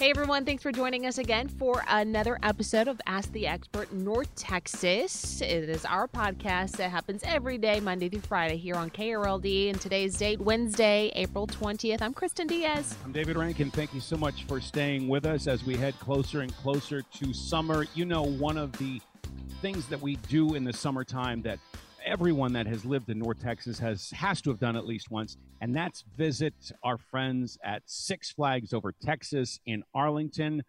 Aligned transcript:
Hey 0.00 0.08
everyone, 0.08 0.46
thanks 0.46 0.62
for 0.62 0.72
joining 0.72 1.04
us 1.04 1.18
again 1.18 1.46
for 1.46 1.84
another 1.86 2.38
episode 2.42 2.88
of 2.88 2.98
Ask 3.06 3.30
the 3.32 3.46
Expert 3.46 3.92
North 3.92 4.34
Texas. 4.34 5.42
It 5.42 5.68
is 5.68 5.84
our 5.84 6.08
podcast 6.08 6.78
that 6.78 6.90
happens 6.90 7.20
every 7.22 7.58
day, 7.58 7.80
Monday 7.80 8.08
through 8.08 8.22
Friday, 8.22 8.56
here 8.56 8.76
on 8.76 8.88
KRLD. 8.88 9.68
And 9.68 9.78
today's 9.78 10.16
date, 10.16 10.40
Wednesday, 10.40 11.12
April 11.16 11.46
20th. 11.46 12.00
I'm 12.00 12.14
Kristen 12.14 12.46
Diaz. 12.46 12.96
I'm 13.04 13.12
David 13.12 13.36
Rankin. 13.36 13.70
Thank 13.70 13.92
you 13.92 14.00
so 14.00 14.16
much 14.16 14.44
for 14.44 14.58
staying 14.58 15.06
with 15.06 15.26
us 15.26 15.46
as 15.46 15.64
we 15.64 15.76
head 15.76 15.92
closer 15.98 16.40
and 16.40 16.56
closer 16.56 17.02
to 17.02 17.34
summer. 17.34 17.84
You 17.94 18.06
know, 18.06 18.22
one 18.22 18.56
of 18.56 18.72
the 18.78 19.02
things 19.60 19.86
that 19.88 20.00
we 20.00 20.16
do 20.30 20.54
in 20.54 20.64
the 20.64 20.72
summertime 20.72 21.42
that 21.42 21.58
everyone 22.10 22.52
that 22.52 22.66
has 22.66 22.84
lived 22.84 23.08
in 23.08 23.20
North 23.20 23.40
Texas 23.40 23.78
has 23.78 24.10
has 24.10 24.42
to 24.42 24.50
have 24.50 24.58
done 24.58 24.74
at 24.74 24.84
least 24.84 25.12
once, 25.12 25.36
and 25.60 25.74
that's 25.74 26.02
visit 26.16 26.72
our 26.82 26.98
friends 26.98 27.56
at 27.64 27.82
Six 27.86 28.32
Flags 28.32 28.72
Over 28.72 28.92
Texas 29.00 29.60
in 29.64 29.84
Arlington. 29.94 30.64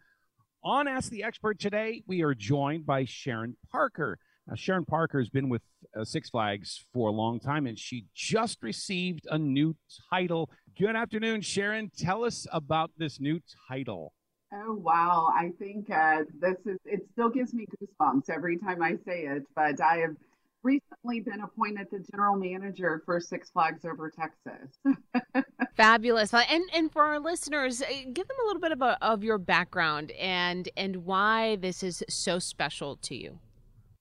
On 0.64 0.88
Ask 0.88 1.10
the 1.10 1.24
Expert 1.24 1.60
today, 1.60 2.04
we 2.06 2.22
are 2.22 2.36
joined 2.36 2.86
by 2.86 3.06
Sharon 3.06 3.58
Parker. 3.72 4.20
Now, 4.46 4.54
Sharon 4.54 4.86
Parker 4.86 5.18
has 5.18 5.30
been 5.30 5.50
with 5.50 5.64
uh, 6.00 6.06
Six 6.06 6.30
Flags 6.30 6.86
for 6.94 7.10
a 7.10 7.12
long 7.12 7.40
time, 7.40 7.66
and 7.66 7.78
she 7.78 8.06
just 8.14 8.62
received 8.62 9.26
a 9.32 9.40
new 9.40 9.76
title. 10.12 10.52
Good 10.78 10.96
afternoon, 10.96 11.42
Sharon. 11.42 11.90
Tell 11.98 12.24
us 12.24 12.46
about 12.54 12.92
this 12.98 13.20
new 13.20 13.40
title. 13.68 14.14
Oh 14.54 14.76
wow! 14.76 15.30
I 15.36 15.50
think 15.58 15.90
uh, 15.90 16.18
this 16.40 16.58
is. 16.68 16.78
It 16.86 17.08
still 17.14 17.30
gives 17.30 17.52
me 17.52 17.66
goosebumps 17.66 18.30
every 18.30 18.60
time 18.60 18.84
I 18.84 18.98
say 19.08 19.22
it. 19.24 19.44
But 19.56 19.82
I 19.82 19.98
have 19.98 20.16
recently 20.64 21.20
been 21.20 21.42
appointed 21.42 21.88
the 21.92 22.00
general 22.12 22.36
manager 22.36 23.02
for 23.06 23.20
Six 23.20 23.50
Flags 23.50 23.86
Over 23.86 24.12
Texas. 24.12 24.78
Fabulous. 25.76 26.34
And 26.34 26.64
and 26.74 26.92
for 26.92 27.04
our 27.04 27.20
listeners, 27.20 27.82
eh, 27.82 28.06
give 28.12 28.28
them 28.28 28.38
a 28.44 28.48
little 28.48 28.62
bit 28.62 28.72
of 28.72 28.82
a, 28.82 28.98
of 29.04 29.24
your 29.24 29.38
background 29.38 30.12
and 30.12 30.70
and 30.78 31.06
why 31.06 31.56
this 31.58 31.84
is 31.84 32.04
so 32.10 32.40
special 32.40 32.98
to 32.98 33.16
you. 33.16 33.40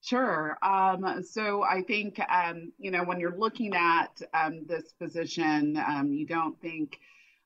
Sure. 0.03 0.57
Um, 0.63 1.23
so 1.23 1.63
I 1.63 1.83
think 1.83 2.19
um, 2.31 2.73
you 2.79 2.91
know 2.91 3.05
when 3.05 3.21
you're 3.21 3.37
looking 3.37 3.75
at 3.75 4.21
um, 4.35 4.65
this 4.67 4.93
position, 5.01 5.77
um, 5.77 6.13
you 6.13 6.27
don't 6.27 6.61
think 6.61 6.99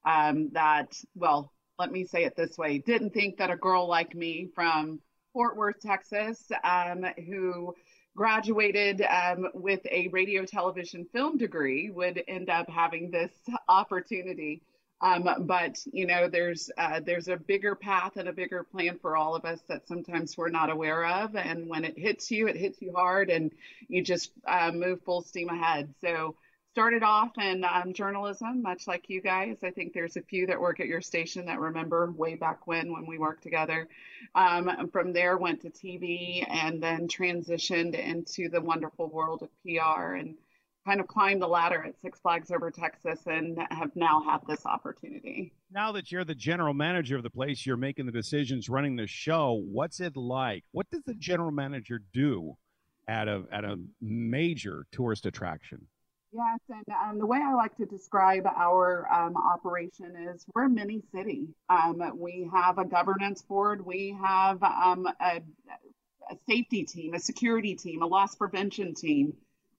um, 0.06 0.50
that. 0.53 0.97
Well, 1.15 1.53
let 1.78 1.91
me 1.91 2.05
say 2.05 2.25
it 2.25 2.37
this 2.37 2.56
way: 2.56 2.78
didn't 2.78 3.11
think 3.11 3.38
that 3.38 3.50
a 3.50 3.56
girl 3.56 3.88
like 3.88 4.15
me 4.15 4.49
from 4.55 5.00
Fort 5.33 5.56
Worth, 5.56 5.81
Texas, 5.81 6.50
um, 6.62 7.05
who 7.27 7.75
graduated 8.16 9.02
um, 9.02 9.48
with 9.54 9.84
a 9.91 10.08
radio, 10.08 10.44
television, 10.44 11.06
film 11.12 11.36
degree 11.36 11.91
would 11.91 12.22
end 12.28 12.48
up 12.48 12.69
having 12.69 13.10
this 13.10 13.32
opportunity. 13.69 14.62
Um, 15.00 15.28
but 15.41 15.78
you 15.92 16.06
know, 16.06 16.28
there's 16.28 16.70
uh, 16.78 17.00
there's 17.04 17.28
a 17.28 17.36
bigger 17.36 17.75
path 17.75 18.16
and 18.16 18.28
a 18.28 18.32
bigger 18.32 18.62
plan 18.62 18.98
for 19.02 19.16
all 19.16 19.34
of 19.34 19.44
us 19.44 19.60
that 19.69 19.86
sometimes 19.86 20.36
we're 20.36 20.48
not 20.50 20.70
aware 20.70 21.04
of. 21.04 21.36
And 21.36 21.69
when 21.69 21.84
it 21.84 21.98
hits 21.98 22.30
you, 22.30 22.47
it 22.47 22.56
hits 22.56 22.80
you 22.80 22.92
hard, 22.94 23.28
and 23.28 23.52
you 23.88 24.02
just 24.02 24.31
uh, 24.46 24.70
move 24.72 25.02
full 25.02 25.22
steam 25.22 25.48
ahead. 25.50 25.92
So 26.00 26.36
started 26.75 27.05
off 27.05 27.39
in 27.39 27.62
um, 27.62 27.93
journalism, 27.93 28.61
much 28.61 28.89
like 28.89 29.09
you 29.09 29.23
guys. 29.23 29.59
I 29.62 29.71
think 29.71 29.93
there's 29.93 30.17
a 30.17 30.23
few 30.23 30.49
that 30.49 30.61
work 30.61 30.81
at 30.81 30.89
your 30.89 31.01
station 31.01 31.47
that 31.47 31.61
remember 31.61 32.11
way 32.11 32.35
back 32.35 32.67
when 32.67 32.93
when 32.93 33.07
we 33.07 33.17
worked 33.17 33.45
together. 33.45 33.87
Um, 34.35 34.89
from 34.91 35.12
there, 35.12 35.39
went 35.39 35.61
to 35.62 35.71
TV 35.71 36.45
and 36.51 36.83
then 36.83 37.07
transitioned 37.07 37.95
into 37.95 38.49
the 38.49 38.61
wonderful 38.61 39.09
world 39.09 39.43
of 39.43 39.51
PR 39.62 40.15
and 40.15 40.35
kind 40.85 40.99
of 40.99 41.07
climbed 41.07 41.41
the 41.41 41.47
ladder 41.47 41.85
at 41.85 42.01
Six 42.01 42.19
Flags 42.19 42.51
Over 42.51 42.73
Texas 42.73 43.21
and 43.25 43.56
have 43.71 43.95
now 43.95 44.25
had 44.25 44.41
this 44.49 44.67
opportunity. 44.67 45.53
Now 45.71 45.93
that 45.93 46.11
you're 46.11 46.25
the 46.25 46.35
general 46.35 46.75
manager 46.75 47.17
of 47.17 47.23
the 47.23 47.31
place, 47.31 47.65
you're 47.65 47.77
making 47.77 48.06
the 48.06 48.12
decisions, 48.12 48.69
running 48.69 48.97
the 48.97 49.06
show. 49.06 49.62
What's 49.65 50.01
it 50.01 50.17
like? 50.17 50.65
What 50.73 50.91
does 50.91 51.05
the 51.06 51.15
general 51.15 51.53
manager 51.53 52.01
do 52.12 52.55
at 53.06 53.29
a 53.29 53.45
at 53.53 53.65
a 53.65 53.79
major 54.01 54.87
tourist 54.91 55.25
attraction? 55.25 55.87
Yes, 56.34 56.59
and 56.69 56.84
um, 56.89 57.19
the 57.21 57.27
way 57.27 57.39
I 57.41 57.55
like 57.55 57.77
to 57.77 57.87
describe 57.87 58.45
our 58.45 59.06
um, 59.12 59.37
operation 59.37 60.17
is 60.17 60.45
we're 60.53 60.65
a 60.65 60.69
mini 60.69 61.00
city. 61.15 61.47
Um, 61.71 62.03
we 62.19 62.50
have 62.53 62.78
a 62.78 62.84
governance 62.84 63.43
board, 63.43 63.87
we 63.87 64.17
have 64.21 64.61
um, 64.65 65.06
a, 65.21 65.43
a, 66.31 66.37
safety 66.49 66.83
team, 66.87 67.15
a 67.15 67.21
security 67.21 67.77
team, 67.77 68.03
a 68.03 68.06
loss 68.06 68.34
prevention 68.34 68.94
team, 68.94 69.34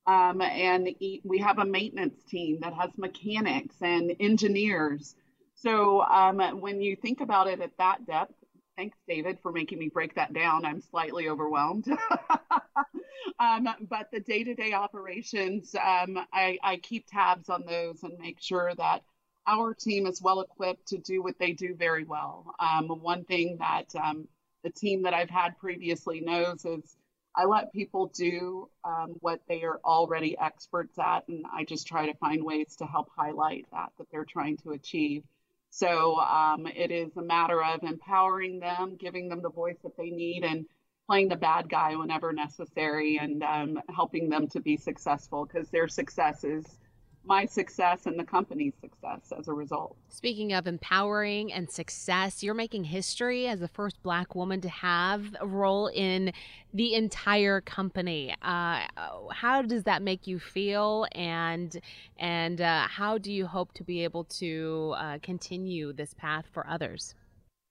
um, 0.07 0.39
and 0.41 0.87
we 1.25 1.39
have 1.39 1.59
a 1.59 1.65
maintenance 1.65 2.23
team 2.29 2.59
that 2.61 2.73
has 2.73 2.89
mechanics 2.97 3.75
and 3.81 4.15
engineers. 4.21 5.13
So 5.55 6.03
um, 6.03 6.39
when 6.61 6.79
you 6.79 6.95
think 6.95 7.19
about 7.19 7.47
it 7.47 7.59
at 7.59 7.77
that 7.79 8.07
depth, 8.07 8.33
thanks, 8.77 8.97
David, 9.09 9.39
for 9.41 9.51
making 9.51 9.79
me 9.79 9.89
break 9.89 10.15
that 10.15 10.31
down. 10.31 10.63
I'm 10.63 10.79
slightly 10.79 11.27
overwhelmed. 11.27 11.85
Um, 13.39 13.67
but 13.89 14.09
the 14.11 14.19
day-to-day 14.19 14.73
operations, 14.73 15.75
um, 15.75 16.17
I, 16.31 16.57
I 16.63 16.77
keep 16.77 17.07
tabs 17.07 17.49
on 17.49 17.65
those 17.65 18.03
and 18.03 18.17
make 18.19 18.41
sure 18.41 18.71
that 18.77 19.03
our 19.47 19.73
team 19.73 20.07
is 20.07 20.21
well 20.21 20.41
equipped 20.41 20.87
to 20.87 20.97
do 20.97 21.21
what 21.21 21.37
they 21.39 21.51
do 21.51 21.75
very 21.75 22.03
well. 22.03 22.55
Um, 22.59 22.87
one 22.87 23.25
thing 23.25 23.57
that 23.59 23.95
um, 23.95 24.27
the 24.63 24.71
team 24.71 25.03
that 25.03 25.13
I've 25.13 25.29
had 25.29 25.57
previously 25.57 26.21
knows 26.21 26.65
is 26.65 26.97
I 27.35 27.45
let 27.45 27.73
people 27.73 28.11
do 28.15 28.69
um, 28.83 29.15
what 29.19 29.41
they 29.47 29.63
are 29.63 29.79
already 29.83 30.37
experts 30.37 30.97
at, 30.97 31.27
and 31.27 31.45
I 31.53 31.65
just 31.65 31.85
try 31.85 32.05
to 32.07 32.17
find 32.17 32.43
ways 32.43 32.75
to 32.77 32.85
help 32.85 33.09
highlight 33.15 33.65
that 33.71 33.89
that 33.97 34.07
they're 34.11 34.25
trying 34.25 34.57
to 34.63 34.71
achieve. 34.71 35.23
So 35.69 36.15
um, 36.15 36.65
it 36.67 36.91
is 36.91 37.17
a 37.17 37.21
matter 37.21 37.61
of 37.61 37.83
empowering 37.83 38.59
them, 38.59 38.95
giving 38.97 39.27
them 39.27 39.41
the 39.41 39.49
voice 39.49 39.77
that 39.83 39.97
they 39.97 40.09
need, 40.09 40.45
and 40.45 40.65
playing 41.07 41.29
the 41.29 41.35
bad 41.35 41.69
guy 41.69 41.95
whenever 41.95 42.33
necessary 42.33 43.17
and 43.17 43.43
um, 43.43 43.79
helping 43.95 44.29
them 44.29 44.47
to 44.47 44.59
be 44.59 44.75
successful 44.77 45.45
because 45.45 45.69
their 45.69 45.87
success 45.87 46.43
is 46.43 46.79
my 47.27 47.45
success 47.45 48.05
and 48.05 48.19
the 48.19 48.23
company's 48.23 48.73
success 48.79 49.31
as 49.37 49.47
a 49.47 49.53
result. 49.53 49.95
Speaking 50.09 50.53
of 50.53 50.67
empowering 50.67 51.51
and 51.51 51.69
success, 51.69 52.43
you're 52.43 52.53
making 52.53 52.83
history 52.83 53.47
as 53.47 53.59
the 53.59 53.67
first 53.67 54.01
Black 54.03 54.35
woman 54.35 54.61
to 54.61 54.69
have 54.69 55.35
a 55.39 55.47
role 55.47 55.87
in 55.87 56.31
the 56.73 56.93
entire 56.93 57.61
company. 57.61 58.35
Uh, 58.41 58.85
how 59.31 59.61
does 59.61 59.83
that 59.83 60.01
make 60.01 60.27
you 60.27 60.39
feel, 60.39 61.07
and 61.13 61.79
and 62.17 62.61
uh, 62.61 62.87
how 62.87 63.17
do 63.17 63.31
you 63.31 63.47
hope 63.47 63.73
to 63.73 63.83
be 63.83 64.03
able 64.03 64.25
to 64.25 64.93
uh, 64.97 65.17
continue 65.21 65.93
this 65.93 66.13
path 66.13 66.45
for 66.53 66.67
others? 66.67 67.15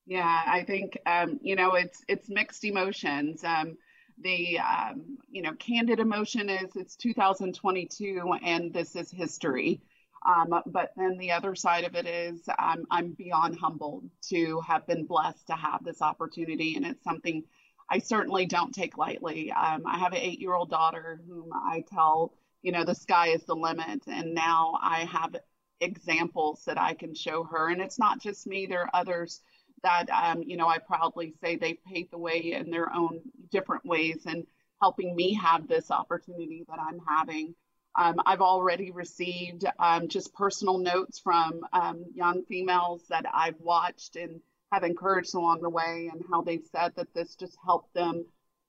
Yeah, 0.07 0.43
I 0.47 0.65
think 0.65 0.99
um, 1.07 1.39
you 1.43 1.57
know 1.57 1.75
it's 1.75 2.03
it's 2.09 2.29
mixed 2.29 2.65
emotions. 2.65 3.43
Um, 3.43 3.79
the 4.19 4.59
um, 4.59 5.19
you 5.31 5.43
know 5.43 5.53
candid 5.55 5.99
emotion 5.99 6.49
is 6.51 6.77
it's 6.77 6.97
2022 6.97 8.35
and 8.43 8.73
this 8.73 8.97
is 8.97 9.11
history. 9.11 9.81
Um, 10.27 10.63
but 10.67 10.93
then 10.97 11.19
the 11.19 11.33
other 11.33 11.55
side 11.55 11.85
of 11.85 11.95
it 11.95 12.07
is 12.07 12.43
I'm 12.59 12.87
I'm 12.91 13.13
beyond 13.13 13.59
humbled 13.59 14.05
to 14.31 14.61
have 14.67 14.87
been 14.87 15.07
blessed 15.07 15.47
to 15.49 15.55
have 15.55 15.83
this 15.85 16.03
opportunity, 16.03 16.77
and 16.77 16.85
it's 16.87 17.05
something 17.05 17.45
I 17.91 17.99
certainly 17.99 18.47
don't 18.47 18.75
take 18.75 18.99
lightly. 18.99 19.53
Um, 19.53 19.85
I 19.87 19.99
have 19.99 20.13
an 20.13 20.19
eight 20.19 20.41
year 20.41 20.55
old 20.55 20.71
daughter 20.71 21.21
whom 21.27 21.51
I 21.53 21.85
tell, 21.93 22.33
you 22.63 22.73
know, 22.73 22.85
the 22.85 22.95
sky 22.95 23.29
is 23.29 23.45
the 23.45 23.55
limit. 23.55 24.03
And 24.07 24.35
now 24.35 24.79
I 24.83 25.01
have 25.05 25.37
examples 25.81 26.65
that 26.67 26.79
I 26.81 26.95
can 26.95 27.15
show 27.15 27.45
her. 27.45 27.69
And 27.69 27.81
it's 27.83 27.99
not 27.99 28.21
just 28.21 28.47
me, 28.47 28.67
there 28.67 28.83
are 28.83 28.91
others 28.95 29.41
that, 29.85 30.11
um, 30.11 30.43
you 30.43 30.57
know, 30.57 30.67
I 30.67 30.79
proudly 30.79 31.35
say 31.41 31.57
they 31.57 31.79
paved 31.87 32.11
the 32.11 32.19
way 32.19 32.53
in 32.53 32.71
their 32.71 32.93
own 32.93 33.21
different 33.51 33.87
ways 33.87 34.23
and 34.27 34.45
helping 34.83 35.15
me 35.15 35.35
have 35.35 35.69
this 35.69 35.91
opportunity 35.91 36.65
that 36.69 36.79
I'm 36.81 37.01
having. 37.09 37.55
Um, 37.97 38.17
I've 38.27 38.41
already 38.41 38.91
received 38.91 39.65
um, 39.79 40.09
just 40.09 40.35
personal 40.35 40.79
notes 40.79 41.21
from 41.21 41.61
um, 41.73 42.05
young 42.15 42.45
females 42.45 43.03
that 43.09 43.25
I've 43.33 43.61
watched 43.61 44.17
and 44.17 44.41
have 44.73 44.83
encouraged 44.83 45.35
along 45.35 45.61
the 45.63 45.71
way, 45.71 46.11
and 46.13 46.25
how 46.29 46.43
they've 46.43 46.67
said 46.73 46.93
that 46.97 47.15
this 47.15 47.37
just 47.37 47.57
helped 47.65 47.95
them 47.95 48.25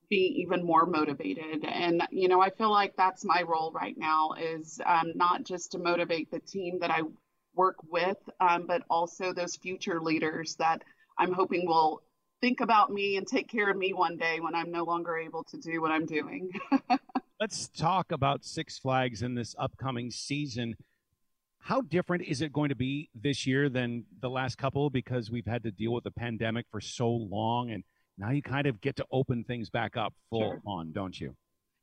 be 0.09 0.43
even 0.43 0.63
more 0.63 0.85
motivated. 0.85 1.65
And 1.65 2.03
you 2.11 2.27
know, 2.27 2.39
I 2.39 2.51
feel 2.51 2.71
like 2.71 2.95
that's 2.95 3.25
my 3.25 3.41
role 3.41 3.71
right 3.71 3.97
now 3.97 4.33
is 4.33 4.79
um, 4.85 5.13
not 5.15 5.43
just 5.43 5.71
to 5.71 5.79
motivate 5.79 6.29
the 6.29 6.39
team 6.39 6.79
that 6.81 6.91
I 6.91 7.01
work 7.55 7.77
with, 7.89 8.17
um, 8.39 8.67
but 8.67 8.83
also 8.89 9.33
those 9.33 9.55
future 9.55 9.99
leaders 10.01 10.55
that 10.57 10.83
I'm 11.17 11.33
hoping 11.33 11.65
will 11.65 12.01
think 12.41 12.61
about 12.61 12.91
me 12.91 13.17
and 13.17 13.27
take 13.27 13.49
care 13.49 13.69
of 13.69 13.77
me 13.77 13.93
one 13.93 14.17
day 14.17 14.39
when 14.39 14.55
I'm 14.55 14.71
no 14.71 14.83
longer 14.83 15.17
able 15.17 15.43
to 15.45 15.57
do 15.57 15.81
what 15.81 15.91
I'm 15.91 16.05
doing. 16.05 16.51
Let's 17.39 17.67
talk 17.69 18.11
about 18.11 18.45
Six 18.45 18.79
Flags 18.79 19.21
in 19.21 19.35
this 19.35 19.55
upcoming 19.57 20.11
season. 20.11 20.75
How 21.59 21.81
different 21.81 22.23
is 22.23 22.41
it 22.41 22.53
going 22.53 22.69
to 22.69 22.75
be 22.75 23.09
this 23.15 23.47
year 23.47 23.69
than 23.69 24.05
the 24.21 24.29
last 24.29 24.57
couple 24.57 24.89
because 24.89 25.31
we've 25.31 25.47
had 25.47 25.63
to 25.63 25.71
deal 25.71 25.93
with 25.93 26.03
the 26.03 26.11
pandemic 26.11 26.65
for 26.71 26.79
so 26.79 27.09
long 27.09 27.71
and 27.71 27.83
now 28.17 28.31
you 28.31 28.41
kind 28.41 28.67
of 28.67 28.79
get 28.79 28.95
to 28.97 29.05
open 29.11 29.43
things 29.43 29.69
back 29.69 29.97
up 29.97 30.13
full 30.29 30.51
sure. 30.51 30.61
on, 30.65 30.91
don't 30.93 31.19
you? 31.19 31.35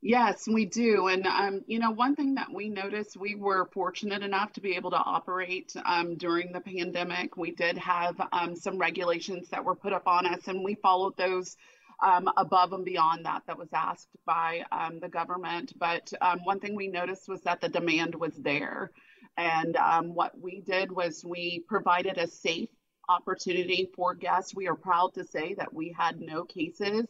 Yes, 0.04 0.48
we 0.48 0.66
do. 0.66 1.06
And, 1.06 1.26
um, 1.28 1.62
you 1.68 1.78
know, 1.78 1.92
one 1.92 2.16
thing 2.16 2.34
that 2.34 2.52
we 2.52 2.68
noticed, 2.68 3.16
we 3.16 3.36
were 3.36 3.66
fortunate 3.72 4.22
enough 4.22 4.52
to 4.54 4.60
be 4.60 4.74
able 4.74 4.90
to 4.90 4.96
operate 4.96 5.72
um, 5.84 6.16
during 6.16 6.52
the 6.52 6.60
pandemic. 6.60 7.36
We 7.36 7.52
did 7.52 7.78
have 7.78 8.20
um, 8.32 8.56
some 8.56 8.78
regulations 8.78 9.48
that 9.50 9.64
were 9.64 9.76
put 9.76 9.92
up 9.92 10.08
on 10.08 10.26
us, 10.26 10.48
and 10.48 10.64
we 10.64 10.74
followed 10.74 11.16
those 11.16 11.56
um, 12.02 12.28
above 12.36 12.72
and 12.72 12.84
beyond 12.84 13.26
that 13.26 13.42
that 13.46 13.58
was 13.58 13.68
asked 13.72 14.08
by 14.26 14.64
um, 14.72 14.98
the 14.98 15.08
government. 15.08 15.72
But 15.78 16.12
um, 16.20 16.40
one 16.42 16.58
thing 16.58 16.74
we 16.74 16.88
noticed 16.88 17.28
was 17.28 17.42
that 17.42 17.60
the 17.60 17.68
demand 17.68 18.16
was 18.16 18.34
there. 18.36 18.90
And 19.36 19.76
what 20.14 20.38
we 20.38 20.62
did 20.62 20.90
was 20.90 21.24
we 21.24 21.64
provided 21.68 22.18
a 22.18 22.26
safe 22.26 22.68
opportunity 23.08 23.88
for 23.94 24.14
guests. 24.14 24.54
We 24.54 24.66
are 24.66 24.74
proud 24.74 25.14
to 25.14 25.24
say 25.24 25.54
that 25.54 25.72
we 25.72 25.94
had 25.96 26.20
no 26.20 26.44
cases 26.44 27.06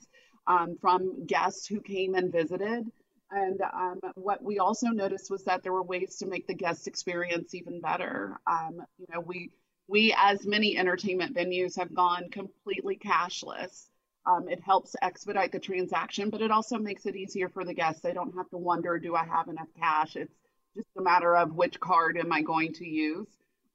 um, 0.46 0.76
from 0.80 1.26
guests 1.26 1.66
who 1.66 1.80
came 1.80 2.14
and 2.14 2.32
visited. 2.32 2.90
And 3.30 3.60
um, 3.62 4.00
what 4.14 4.42
we 4.42 4.58
also 4.58 4.88
noticed 4.88 5.30
was 5.30 5.44
that 5.44 5.62
there 5.62 5.72
were 5.72 5.82
ways 5.82 6.16
to 6.16 6.26
make 6.26 6.46
the 6.46 6.54
guest 6.54 6.86
experience 6.86 7.54
even 7.54 7.80
better. 7.80 8.38
Um, 8.46 8.82
you 8.98 9.06
know, 9.12 9.20
we 9.20 9.50
we 9.88 10.14
as 10.16 10.46
many 10.46 10.76
entertainment 10.76 11.34
venues 11.34 11.78
have 11.78 11.94
gone 11.94 12.30
completely 12.30 12.96
cashless. 12.96 13.86
Um, 14.24 14.48
it 14.48 14.60
helps 14.60 14.94
expedite 15.02 15.50
the 15.50 15.58
transaction, 15.58 16.30
but 16.30 16.42
it 16.42 16.50
also 16.50 16.78
makes 16.78 17.06
it 17.06 17.16
easier 17.16 17.48
for 17.48 17.64
the 17.64 17.74
guests. 17.74 18.02
They 18.02 18.12
don't 18.12 18.36
have 18.36 18.48
to 18.50 18.58
wonder, 18.58 18.98
do 18.98 19.16
I 19.16 19.24
have 19.24 19.48
enough 19.48 19.68
cash? 19.78 20.14
It's 20.14 20.32
just 20.76 20.86
a 20.96 21.02
matter 21.02 21.34
of 21.36 21.54
which 21.54 21.80
card 21.80 22.16
am 22.16 22.32
I 22.32 22.42
going 22.42 22.74
to 22.74 22.86
use. 22.86 23.26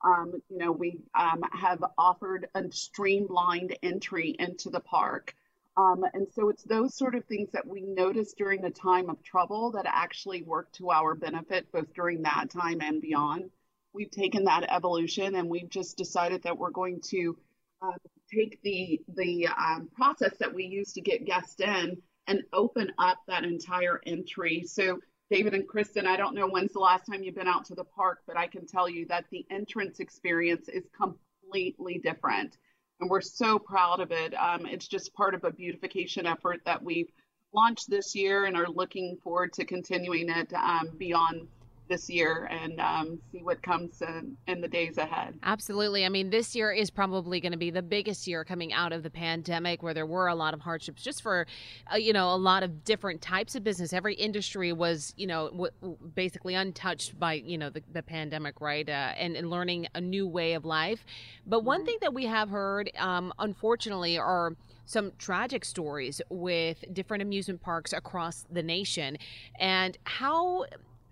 Um, 0.03 0.33
you 0.49 0.57
know, 0.57 0.71
we 0.71 0.99
um, 1.13 1.43
have 1.51 1.83
offered 1.97 2.47
a 2.55 2.71
streamlined 2.71 3.77
entry 3.83 4.35
into 4.39 4.69
the 4.69 4.79
park. 4.79 5.35
Um, 5.77 6.03
and 6.13 6.27
so 6.33 6.49
it's 6.49 6.63
those 6.63 6.97
sort 6.97 7.13
of 7.13 7.23
things 7.25 7.51
that 7.51 7.67
we 7.67 7.81
notice 7.81 8.33
during 8.33 8.61
the 8.61 8.71
time 8.71 9.11
of 9.11 9.21
trouble 9.21 9.71
that 9.73 9.85
actually 9.87 10.41
work 10.41 10.71
to 10.73 10.89
our 10.89 11.13
benefit, 11.13 11.71
both 11.71 11.93
during 11.93 12.23
that 12.23 12.49
time 12.49 12.81
and 12.81 12.99
beyond. 12.99 13.51
We've 13.93 14.09
taken 14.09 14.45
that 14.45 14.65
evolution 14.69 15.35
and 15.35 15.49
we've 15.49 15.69
just 15.69 15.95
decided 15.95 16.43
that 16.43 16.57
we're 16.57 16.71
going 16.71 17.01
to 17.09 17.37
uh, 17.81 17.91
take 18.33 18.59
the 18.63 19.01
the 19.15 19.47
um, 19.47 19.89
process 19.95 20.35
that 20.39 20.53
we 20.53 20.65
use 20.65 20.93
to 20.93 21.01
get 21.01 21.25
guests 21.25 21.59
in 21.59 21.97
and 22.25 22.43
open 22.53 22.91
up 22.97 23.19
that 23.27 23.43
entire 23.43 24.01
entry. 24.05 24.63
So 24.67 24.99
David 25.29 25.53
and 25.53 25.67
Kristen, 25.67 26.07
I 26.07 26.17
don't 26.17 26.33
know 26.33 26.47
when's 26.47 26.73
the 26.73 26.79
last 26.79 27.05
time 27.05 27.21
you've 27.21 27.35
been 27.35 27.47
out 27.47 27.65
to 27.65 27.75
the 27.75 27.83
park, 27.83 28.19
but 28.25 28.35
I 28.35 28.47
can 28.47 28.65
tell 28.65 28.89
you 28.89 29.05
that 29.07 29.25
the 29.29 29.45
entrance 29.51 29.99
experience 29.99 30.69
is 30.69 30.85
completely 30.95 31.99
different 31.99 32.57
and 32.99 33.09
we're 33.09 33.21
so 33.21 33.59
proud 33.59 33.99
of 33.99 34.11
it. 34.11 34.33
Um, 34.33 34.65
it's 34.65 34.87
just 34.87 35.13
part 35.13 35.33
of 35.33 35.43
a 35.43 35.51
beautification 35.51 36.25
effort 36.25 36.61
that 36.65 36.81
we've 36.81 37.11
launched 37.53 37.89
this 37.89 38.15
year 38.15 38.45
and 38.45 38.57
are 38.57 38.67
looking 38.67 39.17
forward 39.23 39.53
to 39.53 39.65
continuing 39.65 40.29
it 40.29 40.51
um, 40.53 40.89
beyond 40.97 41.47
this 41.87 42.09
year 42.09 42.47
and 42.51 42.79
um, 42.79 43.19
see 43.31 43.41
what 43.41 43.61
comes 43.61 44.01
in, 44.01 44.35
in, 44.47 44.61
the 44.61 44.67
days 44.67 44.97
ahead. 44.97 45.35
Absolutely. 45.43 46.05
I 46.05 46.09
mean, 46.09 46.29
this 46.29 46.55
year 46.55 46.71
is 46.71 46.89
probably 46.89 47.39
going 47.39 47.51
to 47.51 47.57
be 47.57 47.69
the 47.69 47.81
biggest 47.81 48.27
year 48.27 48.43
coming 48.43 48.73
out 48.73 48.91
of 48.91 49.03
the 49.03 49.09
pandemic 49.09 49.83
where 49.83 49.93
there 49.93 50.05
were 50.05 50.27
a 50.27 50.35
lot 50.35 50.53
of 50.53 50.61
hardships 50.61 51.01
just 51.01 51.21
for, 51.21 51.47
uh, 51.91 51.95
you 51.97 52.13
know, 52.13 52.33
a 52.33 52.37
lot 52.37 52.63
of 52.63 52.83
different 52.83 53.21
types 53.21 53.55
of 53.55 53.63
business. 53.63 53.93
Every 53.93 54.15
industry 54.15 54.73
was, 54.73 55.13
you 55.17 55.27
know, 55.27 55.49
w- 55.49 55.97
basically 56.15 56.55
untouched 56.55 57.19
by, 57.19 57.33
you 57.33 57.57
know, 57.57 57.69
the, 57.69 57.83
the 57.91 58.03
pandemic, 58.03 58.61
right? 58.61 58.87
Uh, 58.87 59.13
and, 59.17 59.35
and, 59.35 59.49
learning 59.49 59.87
a 59.95 60.01
new 60.01 60.27
way 60.27 60.53
of 60.53 60.65
life. 60.65 61.05
But 61.45 61.63
one 61.63 61.85
thing 61.85 61.97
that 62.01 62.13
we 62.13 62.25
have 62.25 62.49
heard, 62.49 62.91
um, 62.97 63.33
unfortunately, 63.39 64.17
are 64.17 64.55
some 64.87 65.11
tragic 65.17 65.65
stories 65.65 66.21
with 66.29 66.83
different 66.93 67.21
amusement 67.21 67.61
parks 67.61 67.93
across 67.93 68.45
the 68.49 68.63
nation 68.63 69.17
and 69.59 69.97
how 70.05 70.65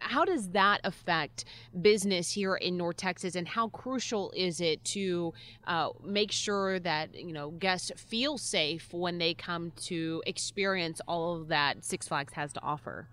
how 0.06 0.24
does 0.24 0.50
that 0.50 0.82
affect 0.84 1.46
business 1.82 2.32
here 2.32 2.56
in 2.56 2.78
North 2.78 2.98
Texas, 2.98 3.36
and 3.36 3.48
how 3.48 3.70
crucial 3.70 4.32
is 4.36 4.62
it 4.62 4.84
to 4.86 5.34
uh, 5.66 5.90
make 6.04 6.32
sure 6.32 6.80
that 6.80 7.16
you 7.16 7.34
know 7.34 7.52
guests 7.52 7.92
feel 7.98 8.38
safe 8.38 8.94
when 8.94 9.18
they 9.18 9.34
come 9.34 9.72
to 9.72 10.22
experience 10.26 11.02
all 11.08 11.42
of 11.42 11.48
that 11.48 11.84
Six 11.84 12.08
Flags 12.08 12.34
has 12.34 12.54
to 12.54 12.62
offer? 12.62 13.10